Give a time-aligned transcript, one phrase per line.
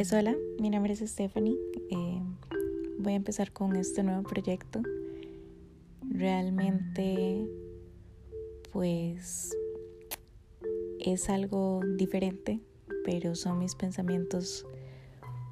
[0.00, 1.58] Pues hola, mi nombre es Stephanie.
[1.90, 2.22] Eh,
[3.00, 4.80] voy a empezar con este nuevo proyecto.
[6.08, 7.46] Realmente,
[8.72, 9.54] pues,
[11.00, 12.60] es algo diferente,
[13.04, 14.64] pero son mis pensamientos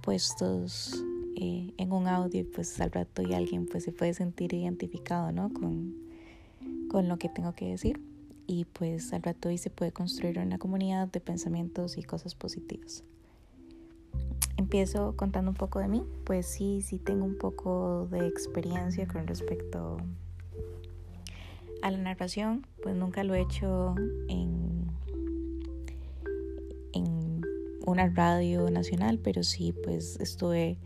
[0.02, 1.04] puestos
[1.36, 5.30] eh, en un audio y pues al rato y alguien pues se puede sentir identificado,
[5.30, 5.52] ¿no?
[5.52, 5.94] Con,
[6.88, 8.00] con lo que tengo que decir
[8.46, 13.04] y pues al rato y se puede construir una comunidad de pensamientos y cosas positivas.
[14.68, 19.26] Empiezo contando un poco de mí, pues sí, sí tengo un poco de experiencia con
[19.26, 19.96] respecto
[21.80, 23.94] a la narración, pues nunca lo he hecho
[24.28, 24.86] en,
[26.92, 27.40] en
[27.86, 30.76] una radio nacional, pero sí, pues estuve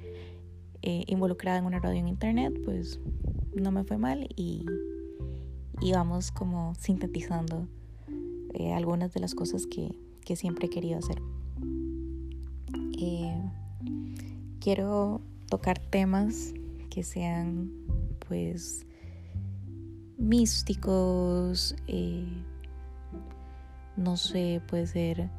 [0.82, 3.00] eh, involucrada en una radio en internet, pues
[3.52, 4.64] no me fue mal y,
[5.80, 7.66] y vamos como sintetizando
[8.54, 9.90] eh, algunas de las cosas que,
[10.24, 11.20] que siempre he querido hacer.
[12.96, 13.42] Eh,
[14.62, 16.54] quiero tocar temas
[16.88, 17.72] que sean
[18.28, 18.86] pues
[20.18, 22.44] místicos, eh,
[23.96, 25.30] no sé, puede ser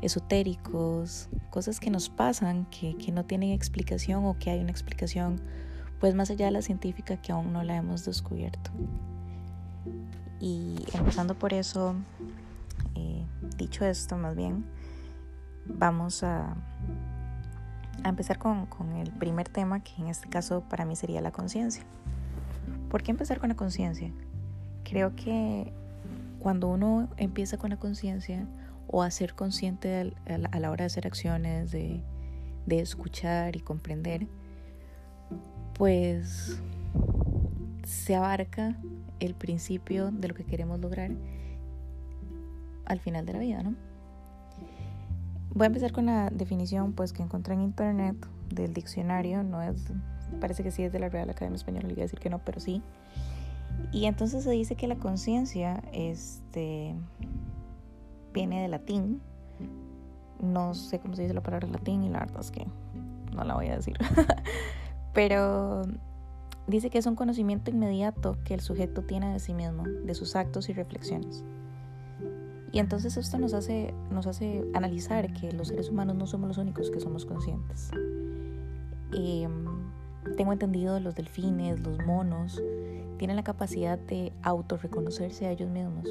[0.00, 5.40] esotéricos, cosas que nos pasan, que, que, no tienen explicación o que hay una explicación
[6.00, 8.70] pues más allá de la científica que aún no la hemos descubierto.
[10.40, 11.94] Y empezando por eso,
[12.96, 13.24] eh,
[13.58, 14.64] dicho esto más bien,
[15.66, 16.56] vamos a
[18.04, 21.30] a empezar con, con, el primer tema, que en este caso para mí sería la
[21.30, 21.84] conciencia.
[22.90, 24.12] ¿Por qué empezar con la conciencia?
[24.84, 25.72] Creo que
[26.38, 28.46] cuando uno empieza con la conciencia
[28.88, 32.02] o a ser consciente a la hora de hacer acciones, de,
[32.66, 34.26] de escuchar y comprender,
[35.74, 36.60] pues
[37.84, 38.76] se abarca
[39.20, 41.10] el principio de lo que queremos lograr
[42.84, 43.74] al final de la vida, ¿no?
[45.54, 48.16] Voy a empezar con la definición pues que encontré en internet
[48.50, 49.92] del diccionario, no es
[50.40, 52.38] parece que sí es de la Real Academia Española, le voy a decir que no,
[52.38, 52.82] pero sí.
[53.90, 56.94] Y entonces se dice que la conciencia este
[58.32, 59.20] viene de latín.
[60.40, 62.66] No sé cómo se dice la palabra latín y la verdad es que
[63.34, 63.96] no la voy a decir.
[65.12, 65.82] pero
[66.66, 70.36] dice que es un conocimiento inmediato que el sujeto tiene de sí mismo, de sus
[70.36, 71.44] actos y reflexiones.
[72.72, 76.58] Y entonces esto nos hace, nos hace analizar que los seres humanos no somos los
[76.58, 77.90] únicos que somos conscientes.
[79.12, 79.46] Eh,
[80.38, 82.62] tengo entendido los delfines, los monos,
[83.18, 86.08] tienen la capacidad de autorreconocerse a ellos mismos.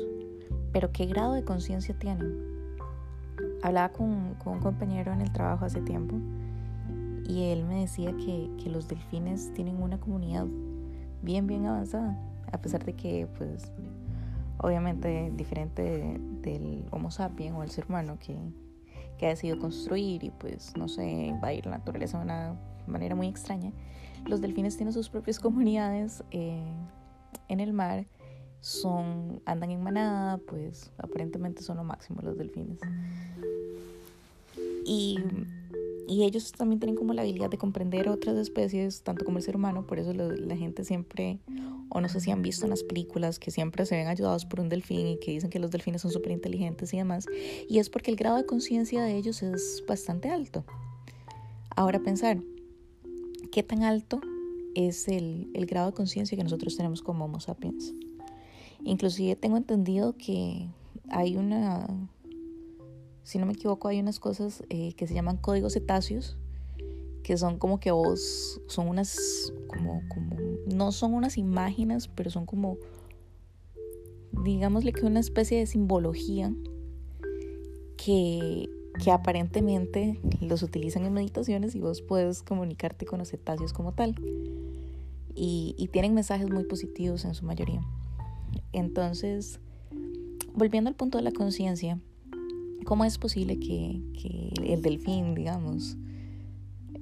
[0.72, 2.32] Pero ¿qué grado de conciencia tienen?
[3.64, 6.16] Hablaba con, con, un compañero en el trabajo hace tiempo
[7.28, 10.46] y él me decía que, que los delfines tienen una comunidad
[11.22, 12.18] bien, bien avanzada,
[12.52, 13.72] a pesar de que pues
[14.62, 18.38] obviamente diferente del Homo sapiens o el ser humano que,
[19.18, 22.56] que, ha decidido construir y pues no sé, invadir la naturaleza de una
[22.88, 23.72] manera muy extraña.
[24.26, 26.64] Los delfines tienen sus propias comunidades eh,
[27.48, 28.06] en el mar,
[28.60, 32.80] son, andan en manada, pues aparentemente son lo máximo los delfines.
[34.86, 35.18] Y
[36.12, 39.56] y ellos también tienen como la habilidad de comprender otras especies, tanto como el ser
[39.56, 41.40] humano, por eso la gente siempre,
[41.92, 44.60] o no sé si han visto en las películas, que siempre se ven ayudados por
[44.60, 47.26] un delfín y que dicen que los delfines son súper inteligentes y demás,
[47.70, 50.66] y es porque el grado de conciencia de ellos es bastante alto.
[51.76, 52.42] Ahora pensar,
[53.52, 54.22] ¿qué tan alto
[54.76, 57.94] es el, el grado de conciencia que nosotros tenemos como Homo sapiens?
[58.84, 60.68] Inclusive tengo entendido que
[61.10, 61.88] hay una
[63.24, 66.38] si no me equivoco, hay unas cosas eh, que se llaman códigos cetáceos,
[67.24, 70.36] que son como que vos, son unas, como, como,
[70.74, 72.78] no son unas imágenes, pero son como,
[74.32, 76.54] digámosle que una especie de simbología
[77.98, 78.70] que,
[79.04, 84.16] que aparentemente los utilizan en meditaciones y vos puedes comunicarte con los cetáceos como tal.
[85.34, 87.82] Y, y tienen mensajes muy positivos en su mayoría.
[88.74, 89.62] Entonces,
[90.54, 92.00] volviendo al punto de la conciencia,
[92.86, 95.98] ¿Cómo es posible que, que, el delfín, digamos,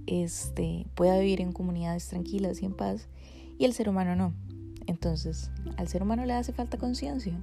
[0.07, 3.07] este, pueda vivir en comunidades tranquilas y en paz
[3.59, 4.33] y el ser humano no?
[4.87, 7.39] Entonces, ¿al ser humano le hace falta conciencia?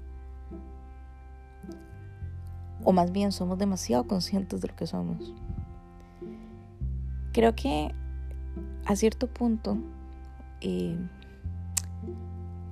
[2.83, 5.35] O más bien somos demasiado conscientes de lo que somos.
[7.33, 7.95] Creo que
[8.87, 9.77] a cierto punto
[10.63, 10.97] eh,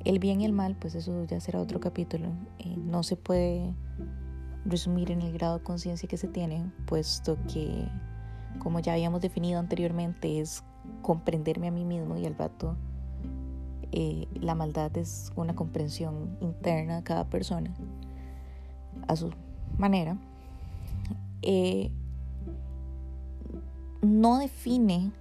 [0.04, 2.28] el bien y el mal, pues eso ya será otro capítulo.
[2.58, 3.74] Eh, no se puede
[4.64, 7.86] resumir en el grado de conciencia que se tiene, puesto que,
[8.58, 10.64] como ya habíamos definido anteriormente, es
[11.02, 12.76] comprenderme a mí mismo y al rato
[13.96, 17.72] eh, la maldad es una comprensión interna de cada persona
[19.06, 19.30] a su
[19.78, 20.18] manera.
[21.42, 21.92] Eh,
[24.02, 25.12] no define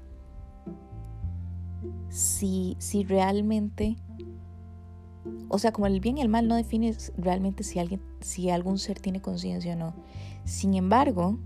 [2.10, 3.96] si, si realmente,
[5.50, 8.80] o sea, como el bien y el mal no define realmente si alguien, si algún
[8.80, 9.94] ser tiene conciencia o no.
[10.46, 11.38] Sin embargo,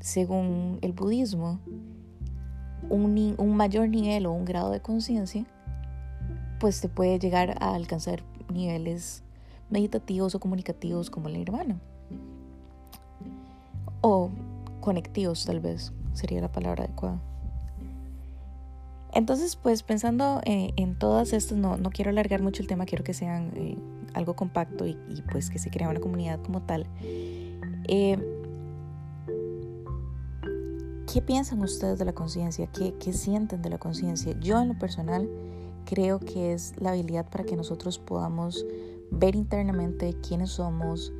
[0.00, 1.60] según el budismo,
[2.90, 5.46] un, un, mayor nivel o un grado de conciencia,
[6.58, 8.22] pues te puede llegar a alcanzar
[8.52, 9.22] niveles
[9.70, 11.78] meditativos o comunicativos como el nirvana.
[14.00, 14.30] O
[14.80, 17.20] conectivos tal vez sería la palabra adecuada.
[19.12, 23.04] Entonces, pues pensando eh, en todas estas, no, no, quiero alargar mucho el tema, quiero
[23.04, 23.76] que sean eh,
[24.14, 24.96] algo compacto y,
[25.32, 26.86] pues que se crea una comunidad como tal.
[27.88, 28.18] Eh,
[31.10, 32.66] ¿Qué piensan ustedes de la conciencia?
[32.66, 34.38] ¿Qué, ¿Qué sienten de la conciencia?
[34.40, 35.28] Yo en lo personal
[35.88, 38.66] creo que es la habilidad para que nosotros podamos
[39.10, 41.14] ver internamente quiénes somos,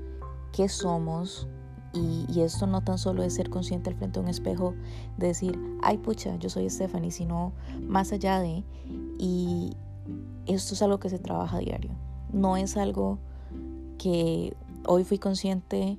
[0.53, 1.49] qué somos,
[1.95, 4.75] y, esto no tan solo es ser consciente al frente de un espejo,
[5.17, 8.63] de decir, ay pucha, yo soy Stephanie, sino más allá de,
[9.19, 9.73] y
[10.45, 11.93] esto es algo que se trabaja a diario.
[12.31, 13.19] No es algo
[13.97, 14.55] que
[14.87, 15.99] hoy fui consciente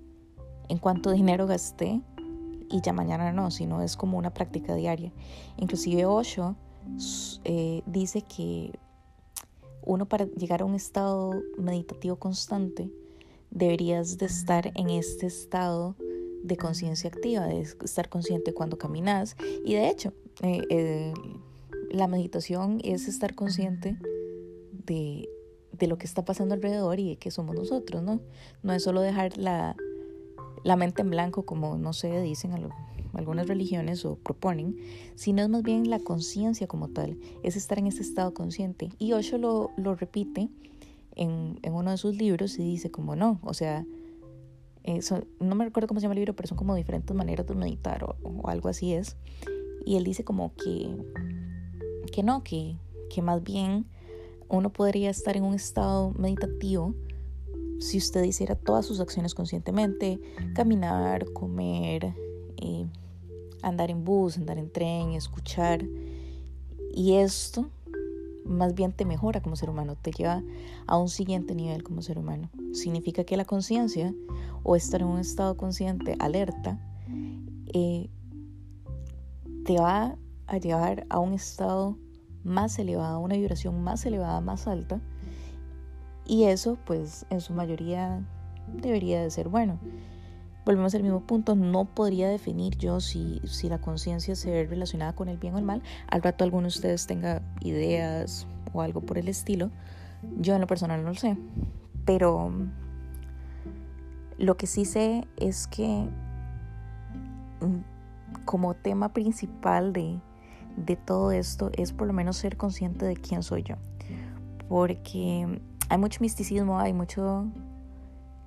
[0.67, 2.03] en cuánto dinero gasté
[2.69, 5.11] y ya mañana no, sino es como una práctica diaria.
[5.57, 6.55] Inclusive Osho
[7.43, 8.77] eh, dice que
[9.83, 12.91] uno para llegar a un estado meditativo constante
[13.49, 15.95] deberías de estar en este estado
[16.43, 19.35] de conciencia activa, de estar consciente cuando caminas.
[19.65, 21.13] Y de hecho, eh,
[21.91, 23.97] la meditación es estar consciente
[24.85, 25.27] de,
[25.71, 28.21] de, lo que está pasando alrededor y de que somos nosotros, ¿no?
[28.63, 29.75] No es solo dejar la,
[30.63, 32.53] la mente en blanco, como no sé, dicen
[33.13, 34.75] algunas religiones o proponen,
[35.15, 38.89] sino es más bien la conciencia como tal, es estar en ese estado consciente.
[38.99, 40.49] Y Osho lo, lo repite
[41.15, 43.85] en, en, uno de sus libros y dice como no, o sea,
[44.83, 47.55] eso, no me recuerdo cómo se llama el libro, pero son como diferentes maneras de
[47.55, 49.17] meditar o, o algo así es.
[49.85, 50.95] Y él dice como que,
[52.11, 52.77] que no, que,
[53.09, 53.85] que más bien
[54.49, 56.95] uno podría estar en un estado meditativo
[57.79, 60.19] si usted hiciera todas sus acciones conscientemente,
[60.53, 62.13] caminar, comer,
[62.57, 62.85] eh,
[63.61, 65.85] andar en bus, andar en tren, escuchar.
[66.93, 67.69] Y esto
[68.45, 70.41] más bien te mejora como ser humano, te lleva
[70.87, 72.49] a un siguiente nivel como ser humano.
[72.73, 74.13] Significa que la conciencia
[74.63, 76.79] o estar en un estado consciente alerta
[77.73, 78.09] eh,
[79.65, 80.17] te va
[80.47, 81.97] a llevar a un estado
[82.43, 84.99] más elevado, a una vibración más elevada, más alta,
[86.29, 88.23] y eso, pues, en su mayoría
[88.81, 89.79] debería de ser bueno.
[90.69, 95.13] Volvemos al mismo punto, no podría definir yo si, si la conciencia se ve relacionada
[95.13, 95.81] con el bien o el mal.
[96.07, 99.71] Al rato alguno de ustedes tenga ideas o algo por el estilo.
[100.37, 101.35] Yo en lo personal no lo sé.
[102.05, 102.51] Pero
[104.37, 106.07] lo que sí sé es que
[107.61, 110.19] mm, como tema principal de,
[110.77, 113.77] de todo esto es por lo menos ser consciente de quién soy yo.
[114.67, 117.47] Porque hay mucho misticismo, hay mucho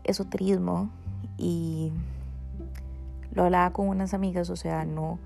[0.05, 1.02] esoterismo
[1.43, 1.91] y
[3.33, 5.19] lo hablaba con unas amigas, o sea, no,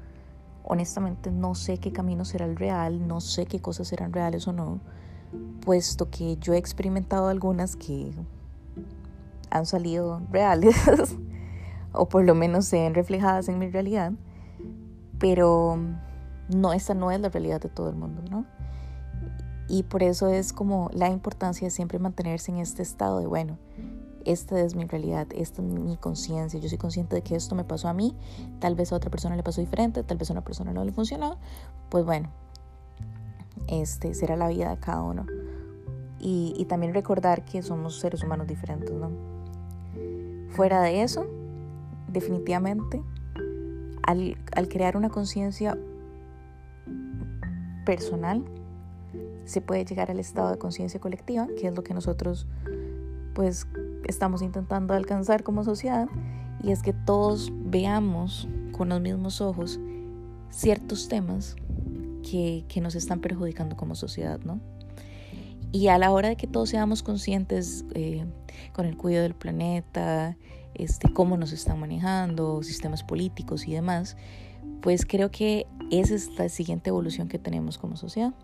[0.65, 4.53] honestamente no sé qué camino será el real, no sé qué cosas serán reales o
[4.53, 4.81] no,
[5.61, 8.13] puesto que yo he experimentado algunas que
[9.51, 10.75] han salido reales,
[11.93, 14.13] o por lo menos se ven reflejadas en mi realidad,
[15.19, 15.79] pero
[16.49, 18.47] no, esta no es la realidad de todo el mundo, ¿no?
[19.69, 23.59] Y por eso es como la importancia de siempre mantenerse en este estado de, bueno,
[24.27, 27.65] esta es mi realidad, esta es mi conciencia, yo soy consciente de que esto me
[27.65, 28.15] pasó a mí,
[28.59, 30.93] tal vez a otra persona le pasó diferente, tal vez a una persona no le
[30.93, 31.39] funcionó,
[31.89, 32.29] pues bueno,
[33.69, 35.27] este será la vida de cada uno.
[36.19, 39.11] Y, también recordar que somos seres humanos diferentes, ¿no?
[40.49, 41.27] Fuera de eso,
[42.09, 43.01] definitivamente,
[44.03, 45.79] al crear una conciencia
[47.85, 48.45] personal,
[49.45, 52.49] se puede llegar al estado de conciencia colectiva, que es lo que nosotros
[53.37, 53.67] pues
[54.09, 56.09] estamos intentando alcanzar como sociedad,
[56.63, 59.79] y es que todos veamos con los mismos ojos
[60.51, 61.57] ciertos temas
[62.29, 64.61] que, que nos están perjudicando como sociedad, ¿no?
[65.73, 68.25] Y a la hora de que todos seamos conscientes eh,
[68.73, 70.37] con el cuidado del planeta,
[70.75, 74.17] este, cómo nos están manejando, sistemas políticos y demás,
[74.81, 78.35] pues creo que esa es la siguiente evolución que tenemos como sociedad.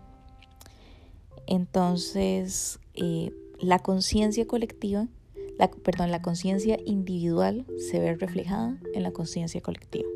[1.47, 5.07] Entonces, eh, la conciencia colectiva,
[5.57, 10.09] la, perdón, la conciencia individual se ve reflejada en la conciencia colectiva.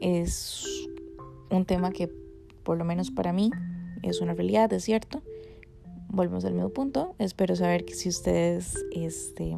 [0.00, 0.64] Es
[1.50, 2.10] un tema que,
[2.62, 3.50] por lo menos para mí,
[4.02, 5.22] es una realidad, es cierto.
[6.08, 7.14] Volvemos al mismo punto.
[7.18, 9.56] Espero saber que si ustedes este,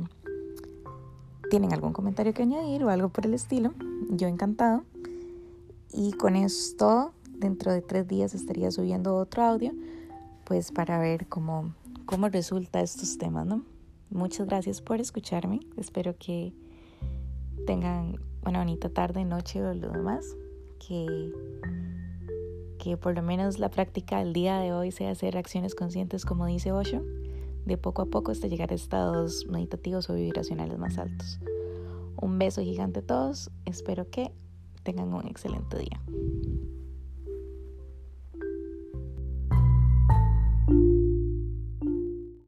[1.50, 3.74] tienen algún comentario que añadir o algo por el estilo,
[4.10, 4.84] yo encantado.
[5.92, 9.72] Y con esto, dentro de tres días estaría subiendo otro audio,
[10.44, 11.74] pues para ver cómo,
[12.06, 13.62] cómo resulta estos temas, ¿no?
[14.12, 15.60] Muchas gracias por escucharme.
[15.78, 16.52] Espero que
[17.66, 20.36] tengan una bonita tarde, noche o lo demás.
[20.78, 21.32] Que,
[22.78, 26.44] que por lo menos la práctica del día de hoy sea hacer acciones conscientes, como
[26.44, 27.02] dice Osho,
[27.64, 31.40] de poco a poco hasta llegar a estados meditativos o vibracionales más altos.
[32.20, 33.50] Un beso gigante a todos.
[33.64, 34.30] Espero que
[34.82, 36.02] tengan un excelente día.